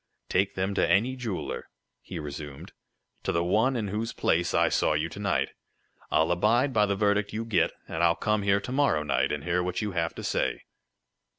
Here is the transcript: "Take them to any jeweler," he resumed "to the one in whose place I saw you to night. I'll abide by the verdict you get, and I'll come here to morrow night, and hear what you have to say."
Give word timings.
"Take 0.29 0.55
them 0.55 0.73
to 0.73 0.89
any 0.89 1.15
jeweler," 1.15 1.69
he 2.01 2.17
resumed 2.17 2.71
"to 3.21 3.31
the 3.31 3.43
one 3.43 3.75
in 3.75 3.89
whose 3.89 4.13
place 4.13 4.51
I 4.51 4.67
saw 4.67 4.93
you 4.93 5.09
to 5.09 5.19
night. 5.19 5.49
I'll 6.09 6.31
abide 6.31 6.73
by 6.73 6.87
the 6.87 6.95
verdict 6.95 7.33
you 7.33 7.45
get, 7.45 7.71
and 7.87 8.01
I'll 8.03 8.15
come 8.15 8.41
here 8.41 8.59
to 8.61 8.71
morrow 8.71 9.03
night, 9.03 9.31
and 9.31 9.43
hear 9.43 9.61
what 9.61 9.83
you 9.83 9.91
have 9.91 10.15
to 10.15 10.23
say." 10.23 10.63